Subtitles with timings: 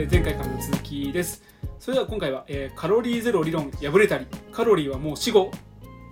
[0.00, 1.42] えー前回からの続きです。
[1.78, 5.50] それでは今回は、えーカロリーゼロ理論破れたりカロリーはもう死後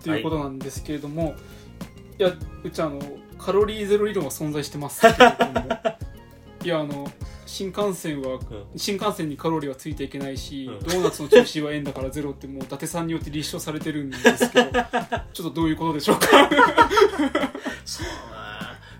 [0.05, 1.35] ということなんですけれども、
[2.19, 3.01] い、やうちあの
[3.39, 5.69] カロリーゼロ理論は存在してますけれども
[6.65, 7.11] いやあの
[7.47, 8.39] 新幹線は、
[8.77, 10.81] 新幹線にカロリーはついていけないし、うん。
[10.81, 14.71] ドーナツの中心は円だからゼロってもう伊達さんによって立証されてるんですけど
[15.33, 16.27] ちょっとどういうことでしょうか？
[17.87, 18.07] そう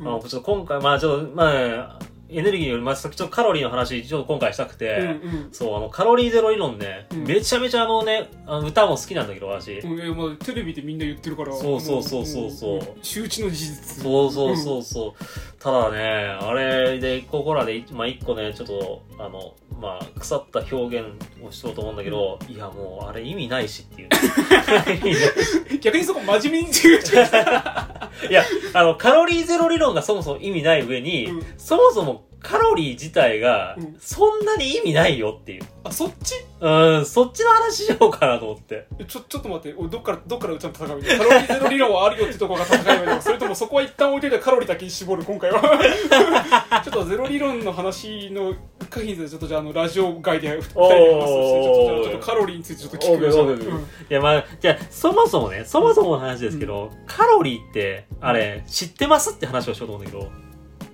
[0.01, 1.99] まあ、ちょっと今回、まあちょっと、まあ、
[2.31, 5.49] エネルギーより、まあ、さっきちょっとカロリーの話、ちょっと今回したくて、うんうん。
[5.51, 7.25] そう、あの、カロリーゼロ理論ね、うん。
[7.25, 9.79] めちゃめちゃあのね、あの歌も好きなんだけど、私。
[9.79, 11.53] うんいやまあ、テレビでみんな言ってるから。
[11.55, 12.79] そうそうそうそうそう。
[12.81, 14.03] も周知の事実。
[14.03, 15.25] そうそうそうそう。
[15.59, 15.99] ただね、
[16.41, 21.09] あれで、ここらで、まあ一個ね、ちょっと、あの、まあ、腐った表現
[21.43, 24.09] をしようと思うんだけど、いや、もう、あれ意味ないしっていう。
[25.81, 26.99] 逆にそこ真面目に言う。
[28.29, 31.43] いや、あの、カロリーゼロ理論がそもそも意味ない上に、うん。
[31.57, 35.63] そもそもカロリー自体がうん、そんなに意味ないよっていう。
[35.85, 36.35] あそっち？
[36.61, 38.87] うん、そっちの話しようかなと思って。
[39.07, 39.77] ちょちょっと待って。
[39.77, 45.61] 俺どっからどっからうちゃんと戦うカロリーゼロ理論はあるよってところが戦いはそれともそこは一旦置いといてカロリーだけに絞る今回は。
[46.85, 48.55] ちょっとゼロ理論の話の
[48.91, 59.35] 可否でちょっとじゃああのラジオ外で二人で話してちょっとちょっとカロリーについてちょっと聞くよオーケーオーケーオーケーいや、まあ、じゃあ、そもそもね、そもそもの話ですけど、カロリーって、あれ、知ってます？
[59.35, 60.31] って話をしようと思うんだけど、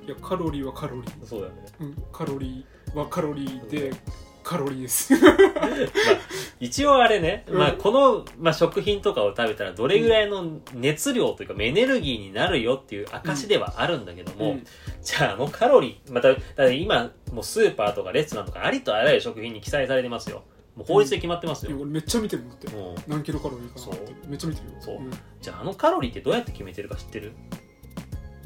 [0.06, 1.62] いやカロリーはカロリー、そうだよね。
[1.81, 3.92] うん、カロリーはカロリーで
[4.45, 5.12] カロリーです。
[5.14, 5.33] まあ、
[6.61, 7.59] 一応あれね、うん。
[7.59, 14.67] まあ、この、まあ、食品とかを食べたらどれぐらいの熱量というか、エネルギーになるよっていう証ではあるんだけども、うん。
[15.03, 20.45] じゃああのカロリー、また、今、もうスーパーとかレストランとかありとあらゆる食品に記載されてますよ。
[20.77, 21.70] もう法律で決まってますよ。
[21.70, 22.69] いや俺めっちゃ見てるのって。
[22.70, 24.06] もう何キロカロリーかなって。
[24.06, 24.28] そう。
[24.28, 24.97] めっちゃ見てるよそう。
[24.97, 27.33] うんじゃああのカロリーってどうやって決めてるか知ってる？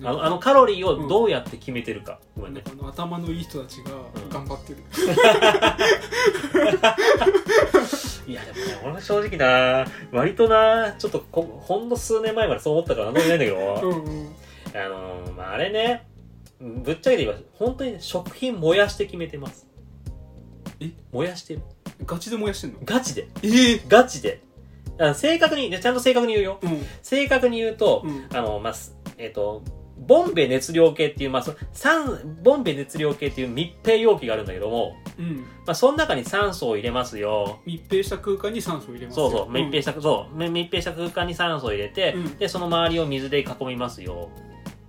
[0.02, 2.20] あのあのカロリーをどうやって決めてるか。
[2.36, 2.62] ごめんね。
[2.70, 3.96] あの頭のいい人たちがう
[4.26, 4.78] ん頑張ってる、
[8.26, 14.34] いや、でもね、俺は正直な、割とな、ちょっとこ、ほんの数年前までそう思ったからなんとも言えないんだけど、うんうん
[14.74, 16.06] あのーまあ、あれね、
[16.60, 19.66] ぶっちゃけて言えば、本当にね食品燃やして決めてます。
[20.80, 20.90] え？
[21.12, 21.62] 燃やしてる。
[22.04, 22.78] ガチで燃やしてんの？
[22.84, 23.28] ガチで。
[23.42, 23.74] え？
[23.74, 24.42] えガチで。
[25.14, 26.58] 正確に、ちゃんと正確に言うよ。
[26.62, 29.62] うん正確に言うと、うんあの、まあ、すえっ、と、
[29.98, 35.36] ボンベ熱量計っていう、まあ、そ酸、ボンベ熱量計っていう密閉容器があるんだけども、うん
[35.66, 37.60] まあ、その中に酸素を入れますよ。
[37.66, 44.30] 密閉した空間に酸素を入れますよそうそう、密閉した、そう、み密閉した空間に酸素を入れて、うんで、その周りを水で囲みますよ。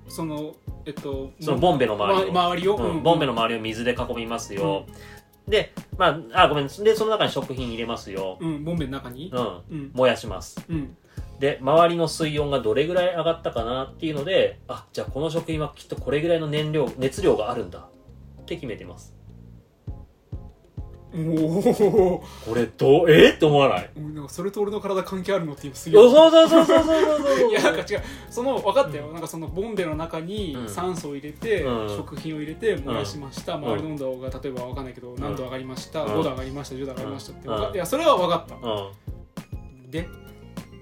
[0.08, 0.56] その
[0.86, 4.86] えっとそのボンベの周りをま周りを、うん、ボンベの周りを水で囲みますよ。
[5.48, 6.68] で、まあ、あ、ごめん。
[6.68, 8.38] で、その中に食品入れますよ。
[8.40, 9.31] うんボンベの中に？
[9.34, 9.62] うん。
[9.69, 10.64] うん燃やします。
[10.69, 10.96] うん
[11.39, 17.79] で、周りの水温がどれぐらい上がったかなっていうので、あ、じゃあこの食品はきっとこれぐらいの燃料、熱量があるんだ。
[18.41, 19.16] って決めてます。
[21.11, 23.31] おおこれどう、え？
[23.31, 23.89] って思わない？
[23.95, 27.50] なんかそれと俺の体関係あるのっていうすいやそうそうそうそうそうそうそう。
[27.50, 28.01] いやなんか違う。
[28.29, 30.69] その分かったよ、なんかそのボンベの中にうん。
[30.69, 31.97] 酸素を入れて、うん。
[31.97, 36.11] 食品を入れて燃やしました、周りの温度が例えば分かんないけど、何度上がりました、うん。
[36.11, 38.91] 5度上がりました10度上がりましたって、いやそれは分かった、う
[39.89, 40.28] でん。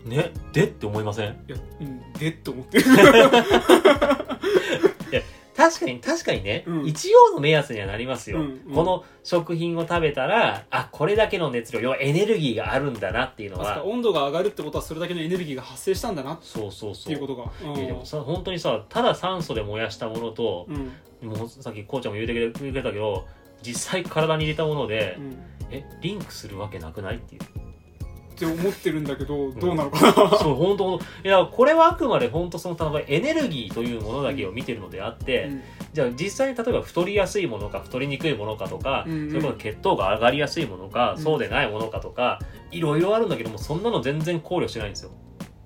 [0.06, 1.32] ね、でって思いません？
[1.48, 2.86] いやうんでって思ってる。
[5.58, 6.86] 確かに、確かにね、うん。
[6.86, 8.76] 一応の目安にはなりますよ、うんうん。
[8.76, 16.36] この食品を食べたら、あ、これだけの熱量、要はエネルギーがあるんだなっていうのは、温度が上がるってことはそれだけのエネルギーが発生したんだな。
[16.36, 17.08] っそうそうそう。
[17.08, 17.46] ていうことが。
[17.64, 17.78] うん。
[17.80, 21.28] いやでもさ、本当にさ、ただ酸素で燃やしたものと、うん。
[21.28, 23.26] もうさっきこうちゃんも言うてくれくれたけど、
[23.64, 25.38] 実際体に入れたものでう、ん。
[25.72, 27.42] え、リンクするわけなくないっていう。
[28.38, 35.62] って思ってるんだけどどうなのかな、 そう、本当いや、これはあくまで本当その、例えばエネルギーというものだけを見てるのであって、うん。
[35.94, 39.14] じゃあ実際に例えば太りやすいものか太りにくいものかとか、うん。
[39.14, 41.24] うんそれこそ血糖が上がりやすいものか、うん。
[41.24, 42.40] そうでないものかとか
[42.72, 45.12] いろいろあるんだけどもそんなの全然考慮してないんですよ。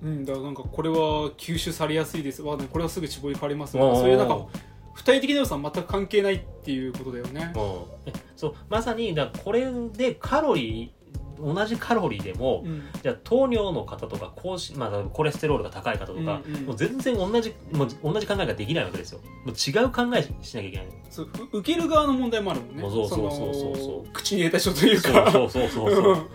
[0.01, 2.41] うん、だからなんかこれは吸収されやすいです。
[2.41, 3.73] わこれはすぐ絞りかれます。
[3.73, 4.47] そういうなんか
[4.95, 7.51] 具体的な要素は全く関係ないっていうことだよね。
[7.55, 7.61] うん、
[8.07, 11.00] えそうまさにだこれでカロリー
[11.41, 12.83] 同じカロリーでも、うん。
[13.01, 16.65] じゃあ糖尿の方とか高脂、まあ、コレステロールが高い方とか、うんうん。
[16.65, 19.19] もう全然同じもう同じ考えができないわけですよ。
[19.45, 20.87] もう違う考えしなきゃいけない。
[21.09, 22.81] そうう受ける側の問題もあるもんね。
[22.81, 23.71] そうそうそうそう。
[23.71, 25.91] のそう口に入れた人というそうかそうそうそう。
[25.91, 26.27] そう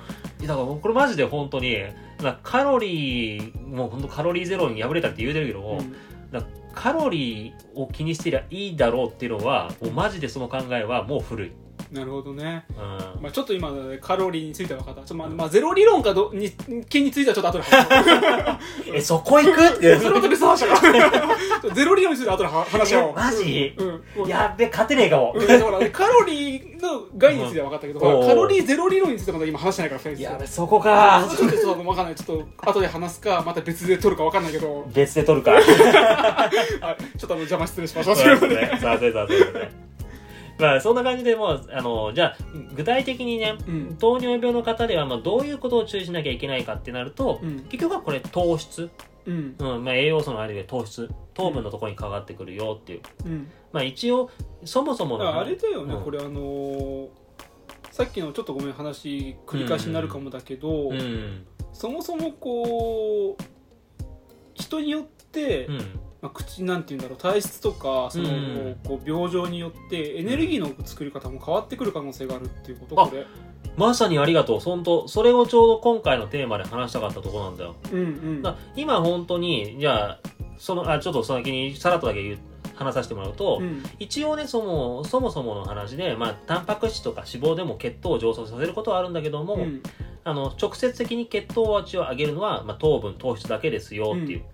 [0.47, 1.77] だからこれマジで本当に
[2.43, 5.97] カロリーもう本当カロリーゼロに破れたって言うてるけども、うん。
[6.75, 11.53] カロリーを気にしてりゃいいだろうっていうのはもうマジでその考えはもう古い
[12.01, 13.23] ななるほどね、うん。
[13.23, 15.01] まあ、ちょっと今カロリーについては分かった。
[15.01, 16.51] ちょっとまあ、まあ、ゼロ理論かどに
[16.89, 18.61] 件についてはちょっと後で話
[18.95, 19.97] えそこ行くって。
[19.99, 23.15] それまた別の話だからゼロ理論については後では話し合おう。
[23.15, 23.75] マジ？
[23.77, 24.29] うん、うん。
[24.29, 25.35] やっべ勝てねえかも。
[25.35, 28.27] うん、だかカロリーの概念については分かったけど、うん。
[28.27, 31.27] カロリーゼロ理論についてはまだ今話してないから2人やべそこか。
[31.29, 32.15] ちょっとそう分かんない。
[32.15, 34.87] ちょっと後で話すかまた別で撮るか分かんないけど。
[34.93, 35.53] 別で取るか。
[35.59, 36.51] は
[36.99, 37.19] い。
[37.19, 38.79] ちょっとあの邪魔失礼しましたそうですね。
[38.81, 39.71] させさせですね。
[39.81, 39.86] ま
[40.77, 42.37] あそんな感じでもうあのじゃあ
[42.75, 43.97] 具体的にねうん。
[43.99, 47.61] 糖尿病の方ではまあどういうことを注意しなきゃいけないかってなると、うん。
[47.65, 48.91] 結局はこれ糖質、
[49.27, 49.57] うん。
[49.59, 49.85] うん。
[49.85, 51.11] まあ、栄養素のあるで糖質。
[51.35, 53.49] 糖分のところにかかってくるよっていう、うん。
[53.73, 54.31] まあ一応
[54.65, 56.03] そもそもあれだよね、うん。
[56.03, 57.09] これあのー
[57.91, 61.47] さっきのちょっとごめん話繰り返しになるかもだけど、うん。
[61.73, 63.43] そもそもこう
[64.53, 65.81] 人によって、うん
[66.27, 68.77] まあ、口なんて言うんだろう体質とかその、うん。
[68.85, 73.27] こう病状によってエネルギーの作り方も変わってくる可能性があるっていうことあこれ。
[73.77, 77.77] まさにありがとう本当それをちょうど今回のテーマで話したかったところなんだよ。
[77.93, 78.43] うんうん。
[78.43, 80.21] だ今本当にじゃあ
[80.59, 82.39] そのあちょっと先にさらっとだけ言う
[82.75, 83.85] 話させてもらうと、うん。
[83.99, 89.83] 一応ねそのそもそもの話で、まあ、タンパク質とか脂肪でも血糖を上昇させることはあるんだけども、うん。
[90.25, 94.45] あの直接的に血糖値を上げるのは、まあ、糖分糖質だけですよっていう、で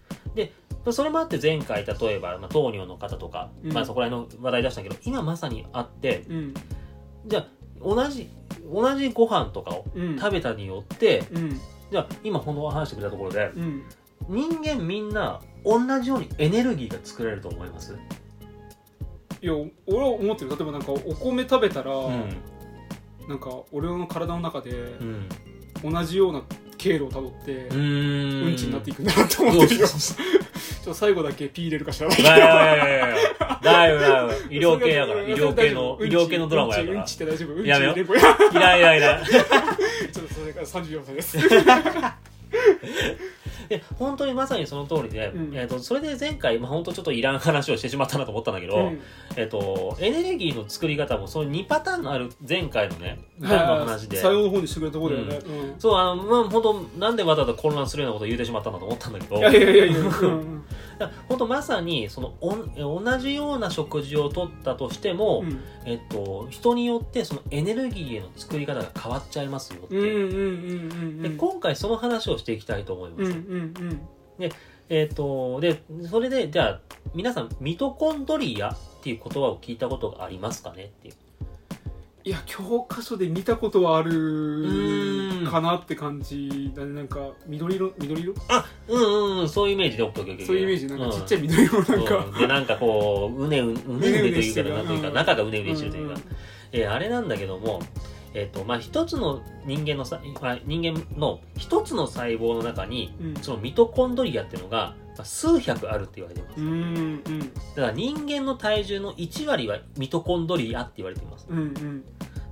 [0.91, 3.73] それもあって前回例えば、まあ、糖尿の方とか、うん。
[3.73, 6.55] まあ、そこら辺の話題出したけど今まさにあってうん。
[7.27, 7.47] じゃあ
[7.81, 8.29] 同じ
[8.73, 10.19] 同じご飯とかをうん。
[10.19, 11.61] 食べたによって、うん。
[11.91, 13.83] じゃあ今この話してくれたところでうん。
[14.29, 17.97] 人間みんな同じようにエネルギーが作られると思います、
[19.41, 19.53] いや
[19.87, 20.51] 俺は思ってる。
[20.51, 22.37] 例えばなんかお米食べたら、うん。
[23.29, 25.29] なんか俺の体の中でうん。
[25.93, 26.43] 同じような
[26.79, 28.47] 経路をたどって、うーん。
[28.49, 29.87] うんちになっていくんだなって思ってるよ
[30.83, 32.09] ちょっと最後だけピー入れるかしら。
[32.09, 33.61] ないやいやいやいや。
[33.63, 34.55] だいぶだいぶ。
[34.55, 35.23] 医療系やから。
[35.23, 37.01] 医療系の医療系のドラマやから。
[37.01, 37.55] うんちって大丈夫。
[37.55, 37.61] う。
[37.61, 37.95] んちやめよ。
[37.95, 38.05] い
[38.55, 41.39] らんいらんいらんちょっとそれから34歳です
[43.73, 45.57] で本当にまさにその通りで、うん。
[45.57, 49.01] えー、とそれで前回、まあ、本当ちょっといらん話をしてしまったなと思ったんだけど、うん。
[49.37, 55.81] えー、とエネルギーの作り方もその2パターンある前回のね段の話で、最後の方にしてくれたとこだよね、うん。
[55.81, 59.37] そうあのまあ本当なんでわざわざ混乱するようなことを言うてしまったんだと思ったんだけど。
[59.37, 60.63] いやいやいやいや、 うん
[61.03, 65.61] だから本当まさにそのおん同じような食事をとったとしても、うん。
[65.85, 73.39] えっと、人によってそのエネルギーへの作り方が変わっちゃいますよってで今回その話をしていきたいと思います、うんう
[73.85, 74.01] ん
[74.89, 76.81] えっとでそれでじゃあ
[77.15, 81.15] 皆さんミトコンドリアっていう言葉を聞いたことがありますかねっていう
[82.25, 85.51] いや教科書で見たことはあるーん。
[85.51, 86.93] かなって感じだね。
[86.95, 87.93] なんか緑色？
[87.99, 88.35] 緑色？
[88.49, 89.49] あうんうんうん。
[89.49, 90.87] そういうイメージで OK そういうイメージ。
[90.87, 95.15] なんかちっちゃいい緑色なんか、でなんかこううねううねうねというかなんというかうん。
[95.15, 96.25] 中がうねうねしてるというか、うんうん。
[96.73, 97.83] えーあれなんだけども
[98.35, 103.35] えっ、とまあ一つの人間のさ、まあ、人間の一つの細胞の中にうん。
[103.43, 107.41] そのミトコンドリアっていうのがまあ数百あるって言われています、うんうん。
[107.41, 111.47] だから人間の体重の1割はミトコンドリアって言われています。
[111.49, 112.05] うんうん。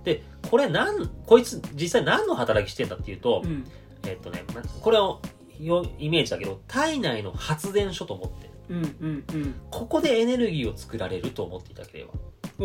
[0.05, 3.65] でこれなんこいつ実際何の働きしてんだっていうと、うん。
[4.07, 5.21] えっ、とねまこれを
[5.59, 9.55] よイメージだけど体内の発電所と思ってうんうんうん。
[9.71, 12.13] ここでエネルギーを作られると思っていただければ。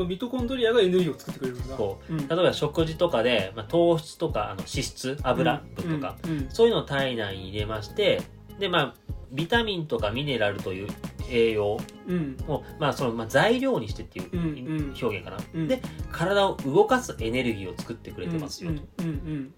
[0.06, 1.76] ミトコンドリアがエネルギーを作ってくれるんだ。
[1.76, 2.14] こう。
[2.14, 2.28] ん。
[2.28, 6.50] 例えば食事とかで、まあ、糖質とかあの脂質油分とか、うんうん。
[6.50, 8.22] そういうのを体内に入れまして
[8.60, 10.88] でまあビタミンとかミネラルという
[11.30, 11.78] 栄養
[12.08, 12.38] うん。
[12.48, 15.68] を、まあそのまあ、材料にしてっていう表現かな、うん。
[15.68, 18.82] で体を動かすエネルギーを作ってくれてますよと、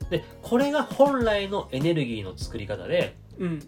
[0.10, 3.18] でこれが本来のエネルギーの作り方で、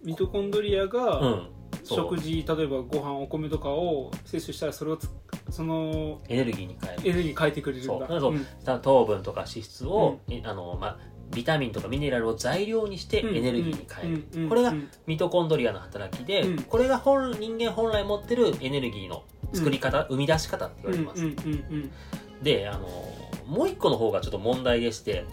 [0.04, 1.50] ミトコンドリアうが
[1.84, 5.10] 食事例えばご飯お米とかを摂取したらそれをつ
[5.50, 7.02] そのエネルギーに変える。
[7.02, 8.08] エネルギーに変えてくれるんだ。
[8.08, 8.80] そう。
[8.82, 11.00] 糖分とか脂質を、えあのまあ、
[11.34, 16.64] ビタミンとかミネラルを材料にしてエネルギーに変える、うんうんこれがうんミトコンドリアの働きで、うん。
[16.64, 21.24] これが本人間本来持ってるエネルギーの作り方、生み出し方って言われてます、
[22.44, 22.88] であの
[23.48, 25.26] もう一個の方がちょっと問題でして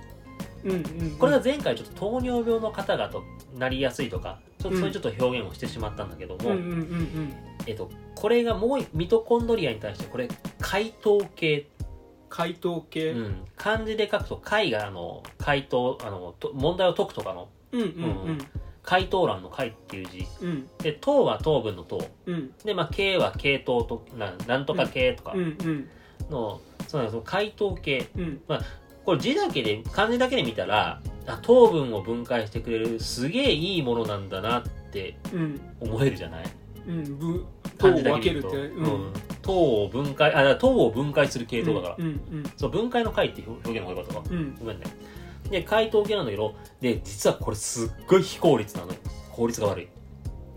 [1.18, 3.22] これが前回ちょっと糖尿病の方がと
[3.56, 6.56] なりやすいとかちょっとそういうちょっと表現をしてしまったんだけども、
[7.66, 11.68] えっと、これがもうミトコンドリアに対してこれ解糖系、
[12.36, 17.48] 解凍系うん、漢字で書くと解があの解答あのと問題を解くとかの。
[17.72, 17.88] うんうんう
[18.32, 18.38] ん。
[18.82, 20.26] 解答欄の解っていう字。
[20.42, 20.68] うん。
[20.78, 22.52] で糖は糖分の糖うん。
[22.62, 25.32] でまあ系は系統とななんとか系とか。
[26.30, 28.40] の、そうなんです解糖系うん。
[29.06, 34.62] これ字だけで漢字だけで見たらあ糖分を分解してくれるすげえいいものなんだなっ
[34.92, 35.60] てうん。
[35.80, 36.44] 思えるじゃない？
[36.86, 37.44] うんぶ
[37.78, 38.84] 糖を分けるってううん。
[39.10, 39.12] ん、
[39.42, 39.52] 糖
[39.84, 44.32] を分解あ糖を分解する系統だから、うんうんそう分解の解って表現の方がよかったわう。
[44.34, 44.54] んうん。
[44.58, 44.84] ごめんね。
[45.50, 48.98] で解糖系なんだけどで実はこれすっごい非効率なのよ。
[49.32, 49.88] 効率が悪い。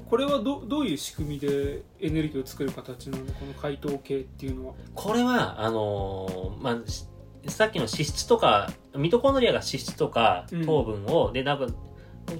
[0.09, 4.73] これはどどういう仕組みでエネルギーを作る形なのこの解糖系っていうのは？
[4.95, 7.05] これはあのーまあし
[7.47, 10.65] さっきの脂質とかミトコンドリアが脂質とかうん。
[10.65, 11.67] 糖分を、でなんか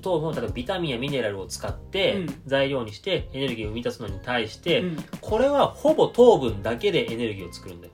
[0.02, 2.42] 糖分を例えばビタミンやミネラルを使ってうん。
[2.46, 4.98] 材料にしてエネルギーを生み出すのに対して、うん。
[5.22, 7.94] これはほぼ糖分だけでエネルギーを作るんだよ、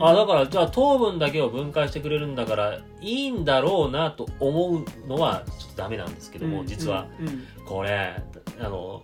[0.00, 7.08] あだからじゃあ糖分だけを分解してくれるんだからいいんだろうなと思うのはちょっとダメなんですけども、うん実は。
[7.20, 7.42] うんうん。
[7.66, 8.22] これ
[8.60, 9.02] あの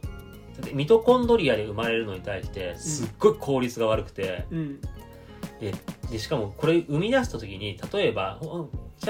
[0.72, 4.80] ミトコンドリアで生まれるのに対してすっごい効率が悪くて、うん。
[6.10, 8.40] でしかもこれ生み出した時に例えば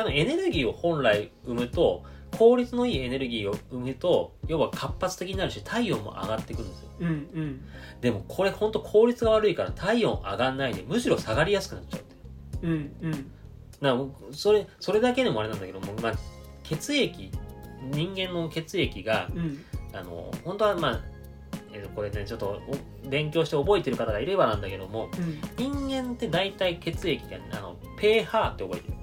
[0.08, 2.04] エネルギーを本来生むと
[2.38, 6.88] 効率のいいエネルギーを生むと要は活発的になるし体温も上がってくるんですよ。
[7.00, 7.60] うんうん。
[8.00, 11.98] でもこれ本当効率が悪いから体温上がんないでむしろ下がりやすくなっちゃ
[12.62, 12.70] うう。
[12.70, 13.30] んうん。
[13.80, 13.98] な
[14.32, 16.12] それそれだけでもあれなんだけども、まあ、
[16.62, 17.30] 血液
[17.90, 19.64] 人間の血液がうん。
[19.92, 21.00] あの本当はまあ、
[21.72, 22.60] えーこれねちょっと
[23.04, 25.88] お勉強して覚えてる方がいればなんだけどもうん。
[25.88, 28.94] 人間って大体血液があの pH って覚えてる？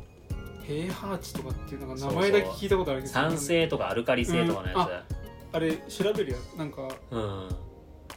[0.72, 3.14] ペーハー値とかっていうのが名前だけ聞いたことあるけど。
[3.14, 5.04] 酸性とかアルカリ性とかのや
[5.52, 6.88] あれ調べるやなんか。
[7.10, 7.50] つうん。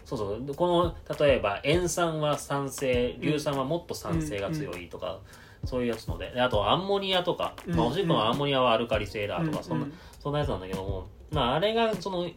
[0.05, 0.55] そうそう。
[0.55, 5.19] この例えば塩酸は酸性硫酸はもっと酸性が強いとか、
[5.65, 6.31] そういうやつので。
[6.31, 7.75] であとアンモニアとか、うん。
[7.75, 9.65] まあ、おしっこのアンモニアはアルカリ性だとか、うん。
[9.65, 9.87] そんな
[10.21, 11.09] そんなやつなんだけども。
[11.33, 12.31] まああれがその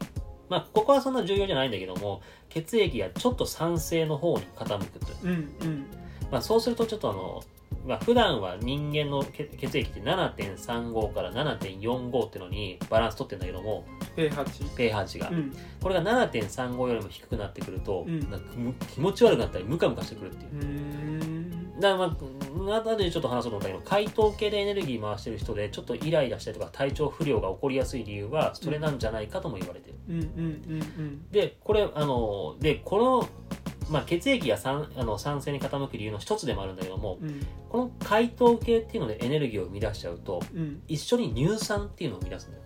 [0.49, 5.33] まあここはそんな重要じゃないんだけども血液がちょっと酸性の方に傾くとうんう
[5.65, 5.85] ん。
[6.31, 7.43] まあ、そうするとちょっとあの、
[7.87, 15.55] まあ、普段は人間の血血液って7.35から7.45っていうのにバランス取ってるんだけどもペーハー値 pH 値が、うん。
[15.81, 18.29] これが7.35よりも低くなってくると、うん。
[18.29, 21.57] なんかむ気持ち悪くなったりムカムカしてくるっていう。
[21.79, 31.31] だからまあ後でちょっと話そうと思ったけど解凍系でエネルギー回してる人でちょっとイライラしたりとか体調不良が起こりやすい理由はそれなんじゃないかとも言われてる、うんうんうん。
[31.31, 33.29] でこれあのでこの、
[33.89, 37.29] まあ、血液が酸あの酸性に傾く理由の一つでもあるんだけどもうん。
[37.29, 40.81] うんこの解凍系っていうのでエネルギーを生み出しちゃうとうん。
[40.87, 42.63] 一緒に乳酸っていうのを生み出すんだよ。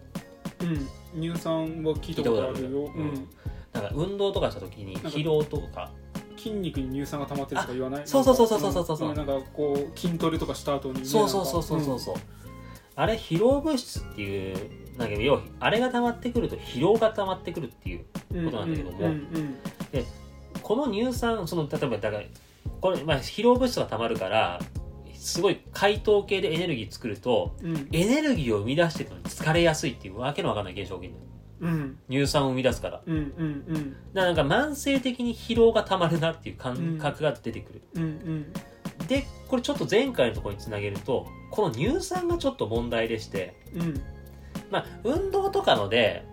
[1.16, 1.22] うん。
[1.22, 2.92] 乳酸は聞いたことあるよ。
[2.96, 3.28] うん。
[3.74, 5.92] なんか運動とかした時に疲労とか。
[6.38, 8.08] 筋肉に乳酸が溜まってるとか言わない？
[8.08, 8.98] そうそうそうそうそうそう。
[8.98, 12.00] そうんなんかこう筋トレとかした後にねそうそうそうそうそう。
[12.00, 12.16] そう、
[12.96, 14.58] あれ疲労物質っていう
[14.98, 19.56] なんか要はあれが溜まってくると疲労が溜まってくるっていううんことなんだけどもうんうん
[20.72, 22.24] この乳酸その例えばだから
[22.80, 24.62] これ、まあ、疲労物質が溜まるから
[25.16, 27.76] すごい解凍系でエネルギー作るとうん。
[27.76, 31.12] うんエネルギーを生み出してるのに疲れやすいっていうわけのわかんない現象が起
[31.60, 31.98] うん。
[32.10, 33.02] 乳酸を生み出すから。
[33.06, 33.24] うんうん
[33.68, 33.96] うん。
[34.14, 38.54] だからなんか慢性的に疲労がたまるなっていう感覚が出てくる、うんうん。
[39.08, 44.02] でこれちょっと前回のところにつなげるとこの乳酸がちょっと問題でしてうん。
[44.72, 46.26] まあ運動とかので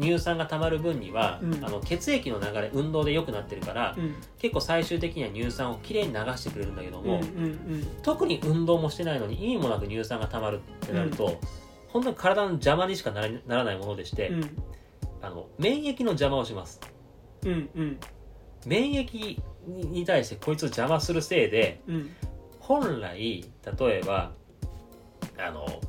[0.00, 1.64] 乳酸がたまる分には、うん。
[1.64, 4.14] あの血液の流れ運動で良くなってるから、うん。
[4.38, 7.86] 結構最終的には乳酸をきれいに流してくれるんだけどうんも、うん。
[8.02, 11.40] 特に運動もしてないのに意味もなく乳酸がたまるってなると、
[11.88, 14.62] 本当に体の邪魔にしかならないものでして、うん。
[15.20, 16.80] あの免疫の邪魔をします。
[17.44, 18.00] うんうん。
[18.66, 22.10] 免疫に対してこいつを邪魔するせいでうん。
[22.60, 23.18] 本来
[23.78, 24.32] 例えば
[25.38, 25.80] あの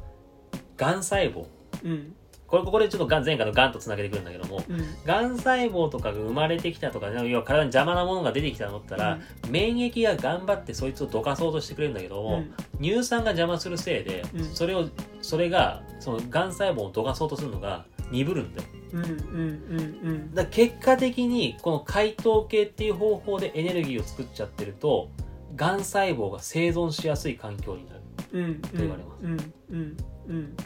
[0.78, 1.46] がん細胞
[1.84, 2.16] うん
[2.50, 5.06] これここでちょっとがん前回のがんとつなげてくるんだけどもうん。
[5.06, 12.44] がん細胞とかが生まれてきたとか要は体に邪魔なものが出てきたのったら、免疫が頑張ってそいつをどかそうとしてくれるんだけども、
[12.82, 14.44] 乳酸が邪魔するせいで、うん。
[14.46, 14.90] それを
[15.22, 18.68] それがそのがん細胞をどかそうとするのが鈍るんだよ。
[18.94, 19.20] うんうんうん
[20.04, 20.34] うん。
[20.34, 25.10] だ結果的にこの解凍系っていう方法でエネルギーを作っちゃってると
[25.56, 28.02] がん細胞が生存しやすい環境になる
[28.32, 29.24] うんうんと言われます。
[29.24, 29.98] うんうん
[30.30, 30.58] うん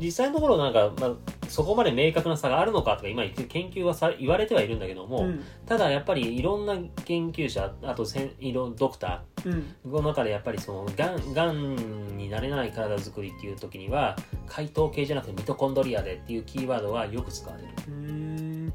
[0.00, 1.14] 実際のところなんか、まあ、
[1.48, 5.44] そこまで明確な差があるのかとか今研究はさ言われてはいるんだけども、うん。
[5.66, 9.74] ただやっぱりいろんな研究者あとせんいろドクタうん。
[9.86, 18.72] ーの中でやっぱりそのがんがんになれない体作りっていう時には解凍系じゃなくてミトコンドリアでっていうキーワードがよく使われる、うーん。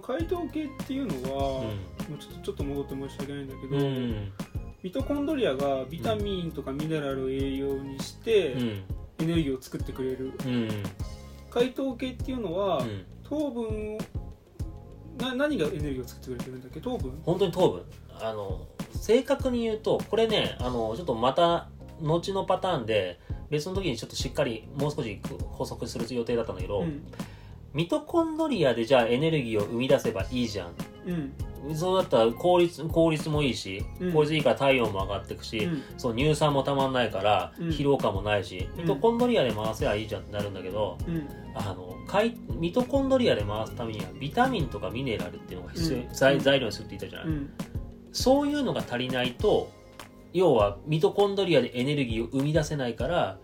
[0.00, 4.32] 解凍系っていうのは、うもうちょっとちょっと戻って申し訳ないんだけど、んうん。
[4.82, 8.82] ミトコンドリアがビタミンとかミネラルを栄養にしてうん
[9.20, 10.32] エネルギーを作ってくれる。
[10.44, 10.68] うん。
[11.50, 13.04] 解凍系っていうのは、うん。
[13.22, 13.98] 糖分を
[15.18, 16.80] な何がエネルギーを作ってくれてるんだっけ？
[16.80, 17.20] 糖分？
[17.22, 17.82] 本当に糖分。
[18.20, 21.68] あの正確に言うとこれねあのちょっとまた
[22.00, 25.20] 後のパターンで別の時にちょっとしっかりもう少し
[25.52, 27.06] 補足する予定だったんだけど、うん。
[27.72, 30.74] ミトコンドリアでじゃあエネルギーを生み出せばいいじゃん。
[31.06, 31.32] うん
[31.74, 34.12] そうだったら効率効率もいいし、うん。
[34.12, 35.82] 効率いいから体温も上がっていくし、うん。
[35.98, 37.68] そう乳酸もたまんないからうん。
[37.68, 38.82] 疲労感もないし、うん。
[38.82, 41.28] ミトコンドリアで回せばいいじゃんってなるんだけどうん。
[41.54, 46.08] あのかいミトコンドリアで回すためにはビタミンとかミネラルっていうのが必要、うん。
[46.14, 47.50] 材材料にするって言ったじゃない、うん。
[48.12, 49.70] そういうのが足りないと
[50.32, 53.38] 要はミトコンドリアでエネルギーを生み出せないから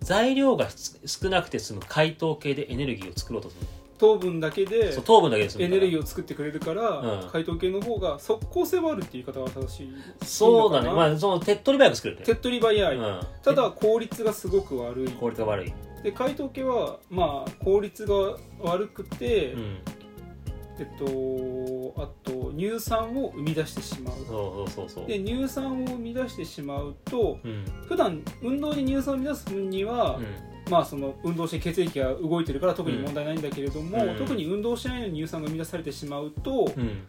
[0.00, 3.66] 材料がす少なくて済む解凍系でエネルギーを作ろうとする
[4.02, 7.28] 糖分だけでそう糖分だけで済むエネルギーを作ってくれるから、うん。
[7.30, 9.92] 解凍系の方が即効性はあるっていう言い方が正しい。
[10.24, 10.90] そうだね。
[10.90, 12.20] まあその手っ取り早く作れる。
[12.20, 15.08] ね手っ取り早い、うん、ただ効率がすごく悪い。
[15.10, 18.14] 効率が悪い、で解凍系はまあ効率が
[18.60, 19.78] 悪くて、うん、
[20.80, 24.14] えっとあと乳酸を生み出してしまう。
[24.26, 25.06] そうそうそうそう。
[25.06, 27.64] で乳酸を生み出してしまうとうん。
[27.86, 34.16] 普段運動で乳酸を生み出す分には、うんまあその運動して血液が動いてるから特に問題ないんだけれども、うん。
[34.16, 37.02] 特に運動しないのに乳酸が生み出されてしまうと、うん。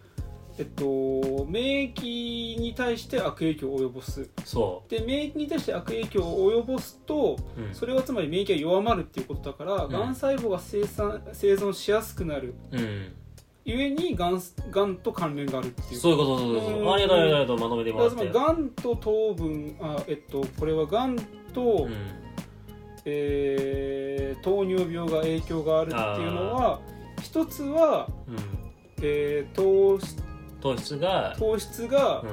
[0.58, 4.30] えっと、免疫に対して悪影響を及ぼす。
[4.46, 7.74] そで免疫に対して悪影響を及ぼすとう、うん。
[7.74, 9.90] それはつまり免疫が弱まるっていうことだから、ん。
[9.90, 12.54] がん細胞が生産生存しやすくなる。
[12.72, 13.14] うん、
[13.66, 14.42] ゆえにがん
[14.72, 16.00] がんと関連があるっていう。
[16.00, 16.78] そういうことそういうこと。
[16.80, 16.94] うん。
[16.94, 18.30] ありがとうありがとうまとめてもらって。
[18.30, 21.16] がんと糖分あえっとこれはがん
[21.54, 22.23] と、うん
[23.06, 26.80] えー糖尿病が影響があるっていうのは
[27.22, 28.36] 一つは、うん、
[29.02, 30.24] えー糖質
[30.64, 32.30] 糖質が糖質が、うん。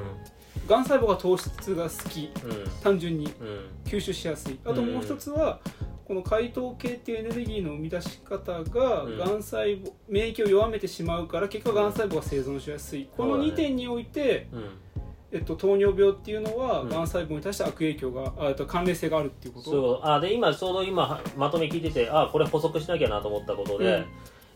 [0.67, 2.31] がん細胞が糖質が好き。
[2.45, 2.69] うん。
[2.81, 3.69] 単純にうん。
[3.83, 4.57] 吸収しやすい。
[4.63, 5.59] あともう一つは、
[6.07, 9.17] この解凍系っていうエネルギーの生み出し方が、うん。
[9.17, 13.09] がん細胞免疫を弱めてしまうから結果がん細胞が生存しやすい。
[13.17, 14.69] この2点において、うん
[15.33, 16.89] えっと、糖尿病っていうのは、うん。
[16.89, 19.71] がん細胞に対して悪影響があと関連性があるっていうこと？
[19.71, 24.05] ことあで今ちょうど今まとめ聞いててあこれ補足しなきゃなと思ったことで、うん。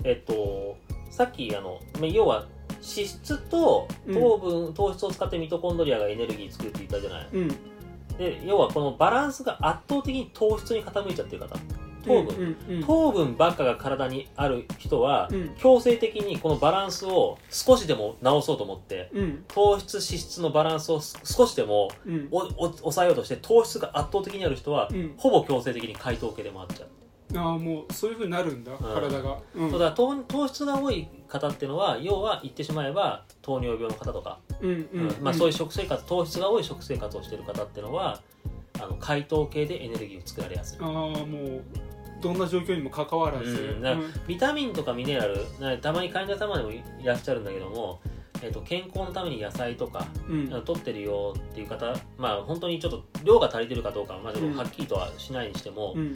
[0.04, 0.78] えっと
[1.10, 7.30] さっきあのま要は脂質と糖分、糖質を使ってミトコンドリアがエネルギー作るって言ったじゃない。
[7.34, 7.48] うん。
[8.18, 11.56] で要はこのバランスが圧倒的に糖質に傾いちゃってる方
[12.06, 15.56] 糖分、うんうん糖分ばっかが体にある人は、うん。
[15.58, 19.44] 強制的にこのバランスを少しでも直そうと思ってうん。
[19.48, 21.90] 糖質脂質のバランスをす少しでも
[22.80, 25.14] 抑えようとして糖質が圧倒的にある人は、うん。
[25.18, 26.90] ほぼ強制的に解凍系で回っちゃう、
[27.38, 29.72] ああもうそういうふうになるんだ、体が、うん。
[29.72, 35.16] そうだ糖糖質が多い方っていうのは要は言ってしまえば糖尿病の方とか、うんうんうん。
[35.22, 38.22] まあ、そういう食生活糖質が多い食生活をしている方っていうのは
[38.80, 40.78] あの解凍系でエネルギーを作られやすい。
[40.82, 41.64] ああもう
[42.22, 48.00] どんな状況にもかかわらず、うんビタミンとかミネラルなたまに患者様でもいらっしゃるんだけども、
[48.42, 50.48] えっと健康のために野菜とかうん。
[50.64, 54.54] 取ってるよっていう方まあ本当にちょっと量が足りてるかどうかはまあちょっうん。
[54.54, 56.16] とはっきりとはしないにしても、うん。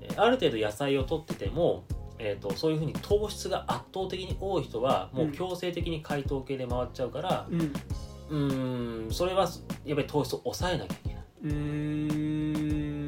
[0.00, 1.84] えある程度野菜を取ってても、
[2.18, 7.46] えー、とそういうふうに糖質が圧倒的に多い人はもう強制的に解凍系で回っちゃうから
[8.30, 9.08] うん。
[9.10, 9.48] それは
[9.84, 11.22] やっぱり糖質を抑えなきゃいけない、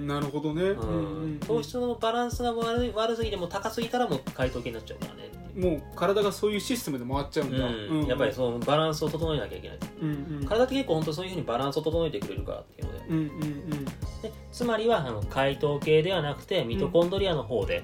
[0.07, 0.89] なるほどね、うん。
[0.89, 7.71] うんうん糖質のバランスが悪い悪すぎても高すぎたらもう解凍系になっちゃうからねもう体がそういうシステムで回っちゃうんだ、う
[8.05, 8.07] ん。
[8.07, 9.79] やっぱりそのバランスを整えなきゃいけない。
[10.01, 10.47] うんうん。
[10.47, 13.05] 体って結構本当そういうふうにバランスを整えてくれるからっていうので。
[13.09, 13.85] うんうん
[14.23, 17.83] でつまりはあの解凍系ではなくてミトコンドリアの方で、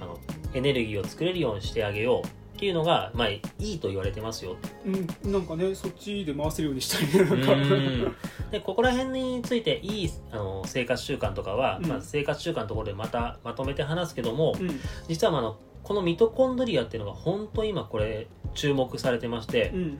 [0.00, 0.18] あの
[0.54, 5.32] エネルギーを作れるようにしてあげようっていうのが、まあ、いいと言われてますようんうん。
[5.32, 7.52] なんかねそっちで回せるようにしたいねなんか。
[7.52, 8.16] うん。
[8.50, 11.86] でここら辺についていいあの生活習慣とかは、うん。
[11.86, 14.80] まあ、生活習慣のところでまたまとめて話すけども、うん。
[15.08, 19.98] 実は、まあ、あのこのミトコンドリアっていうのが本当今これ注目されてましてう、ん。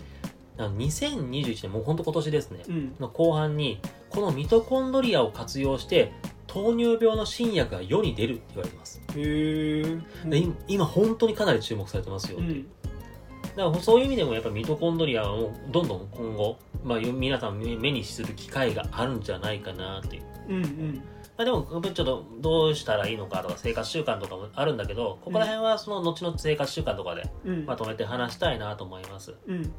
[0.56, 2.96] あの2021年もう本当今年ですね、うん。
[2.98, 6.12] の後半にこのミトコンドリアを活用して
[6.54, 9.82] 糖尿病の新薬が世に出るって言われてます、へえ
[10.30, 12.46] で今今本当にかなり注目されてますよって。
[12.46, 13.56] いう、うん。
[13.56, 20.22] だからそういう意味でもやっぱミトコンドリアはもうどんどん今後、まあ、皆さん目目にする機会があるんじゃないかなっていう。
[20.48, 21.02] うんうん。
[21.36, 27.66] まあ、でもちょっとどうしたらいいのかとか生活習慣とかもあるんだけどここら辺はその後の生活習慣とかでうん。
[27.66, 29.34] まとめて話したいなと思います。
[29.48, 29.72] うん。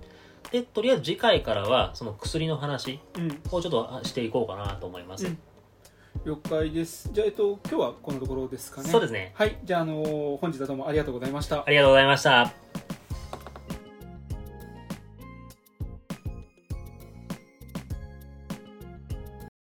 [0.51, 3.39] でとりあえず次回からはその薬の話うん。
[3.49, 5.37] をちょっとしていこうかなと思います、うん
[6.25, 7.09] 了解です。
[7.11, 8.89] じゃあえっと今日はこのところですかね。
[8.89, 9.31] そうですね。
[9.35, 9.57] はい。
[9.63, 11.63] じゃああの本日はどうもありがとうございました。
[11.65, 12.64] ありがとうございました